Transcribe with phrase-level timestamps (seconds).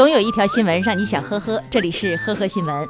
[0.00, 2.88] 总有一条新闻让你想呵呵，这里是呵呵新闻。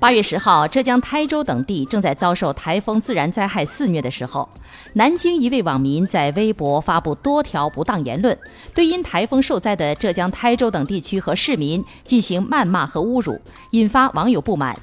[0.00, 4.48] 八月十号，浙江台州等地正在遭受台风自然灾害肆虐的时候，
[4.94, 8.34] 南京一位网民在微博发布多条不当言论，
[8.72, 13.38] 对因台风受灾的浙江台州等地区和市民进行谩骂和侮辱，
[13.72, 14.74] 引发网友不满。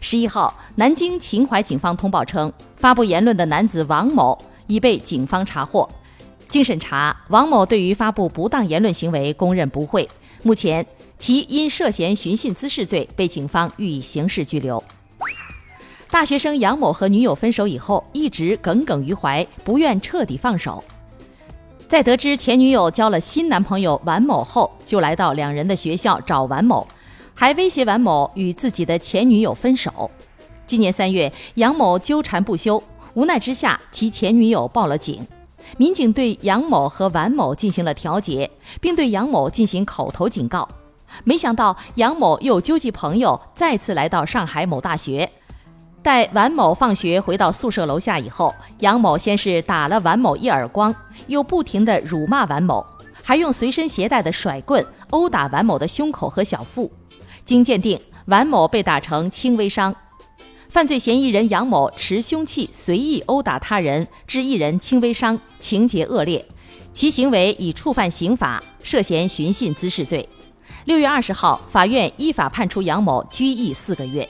[0.00, 5.90] 十一号，南京秦淮警方通报称，发布言论的男子王某已被警方查获。
[6.48, 10.08] 经审查，王某对于发布不当言论行为供认不讳。
[10.46, 10.86] 目前，
[11.18, 14.80] 其因涉嫌寻衅滋事罪被警方予以刑事拘留。
[16.08, 20.84] 大学生杨某和女友分手以后，一直耿耿于怀，不愿彻底放手。
[21.88, 26.86] 在得知前女友交了新男朋友王某后，就来到两人的学校找王某，
[27.34, 30.08] 还威胁王某与自己的前女友分手。
[30.64, 32.80] 今年三月，杨某纠缠不休，
[33.14, 35.26] 无奈之下，其前女友报了警。
[35.76, 40.68] 民警对杨某和王某进行了调解，并对杨某进行口头警告。
[41.24, 45.30] 没想到杨某又纠集朋友再次来到上海某大学。
[46.02, 50.94] 待王某放学回到宿舍楼下以后，杨某先是打了王某一耳光，
[51.26, 52.84] 又不停地辱骂王某，
[53.22, 56.90] 还用随身携带的甩棍殴打王某的胸口和小腹。
[57.44, 59.94] 经鉴定，王某被打成轻微伤。
[60.76, 66.44] 犯罪嫌疑人杨某持凶器随意殴打他人，致一人轻微伤，情节恶劣，
[66.92, 70.28] 其行为已触犯刑法，涉嫌寻衅滋事罪。
[70.84, 74.28] 六月二十号，法院依法判处杨某拘役四个月。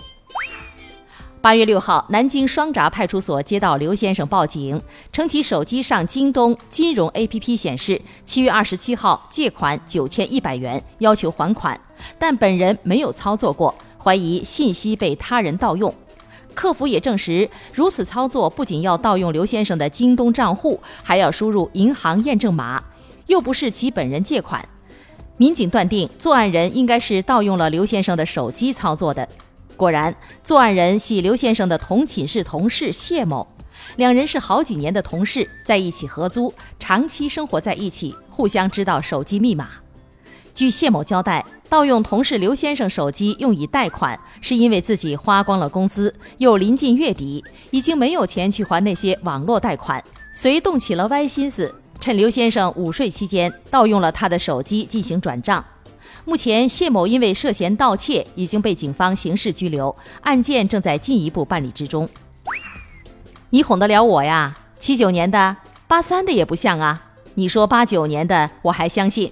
[1.41, 4.81] 八月六号，南京双闸派出所接到刘先生报警，
[5.11, 11.81] 称其手机上京东金融 APP 显示七月二十七号借款九千一百元，要求还款，
[12.21, 15.93] 但本人没有操作过，怀疑信息被他人盗用。
[16.57, 22.83] 客服也证实，如此操作不仅要盗用刘先生的京东账户，还要输入银行验证码，
[23.27, 24.67] 又不是其本人借款。
[25.37, 29.29] 民警断定，作案人应该是盗用了刘先生的手机操作的。
[29.77, 33.47] 果然，作案人系刘先生的同寝室同事谢某，
[33.97, 39.69] 两人是好几年的同事，在一起合租，长期生活在一起，互相知道手机密码。
[40.57, 50.03] 据谢某交代，盗用同事刘先生手机用以贷款，是因为自己花光了工资，又临近月底，已经没有钱去还那些网络贷款，
[50.33, 55.63] 遂动起了歪心思，趁刘先生午睡期间，盗用了他的手机进行转账。
[56.25, 62.09] 目前，谢某因为涉嫌盗窃，已经被警方刑事拘留，案件正在进一步办理之中。
[63.51, 64.57] 你哄得了我呀？
[64.79, 65.55] 七九年的，
[65.87, 67.03] 八三的也不像啊！
[67.35, 69.31] 你说八九年的，我还相信。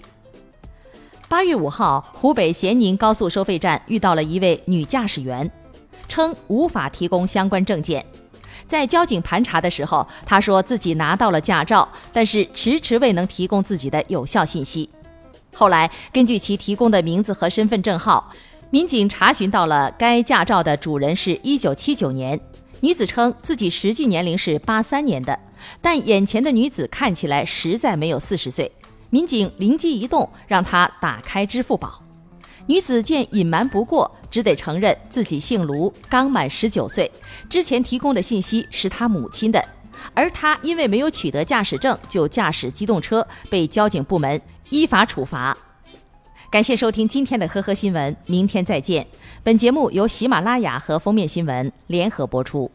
[1.35, 5.51] 八月五号，湖北咸宁高速收费站遇到了一位女驾驶员，
[6.07, 8.07] 称无法提供相关证件。
[8.69, 14.89] 在交警盘查的时候，她说自己拿到了驾照，但是迟迟未能提供自己的有效信息。
[15.53, 18.31] 后来，根据其提供的名字和身份证号，
[18.71, 22.41] 民警查询到了该驾照的主人是一九七九年。
[22.79, 25.37] 女子称自己实际年龄是八三年的，
[25.81, 28.71] 但眼前的女子看起来实在没有四十岁。
[29.15, 32.03] 民警灵机一动，让她打开支付宝。
[32.67, 37.09] 女子见隐瞒不过，只得承认自己姓卢，刚满十九岁。
[37.49, 39.65] 之前提供的信息是她母亲的，
[40.15, 45.57] 而她因为没有取得驾驶证就驾驶机动车，被交警部门依法处罚。
[46.51, 49.07] 感谢收听今天的呵呵新闻，明天再见。
[49.45, 52.69] 本节目由喜马拉雅和封面新闻联合播出。